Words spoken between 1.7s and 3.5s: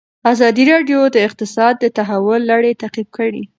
د تحول لړۍ تعقیب کړې.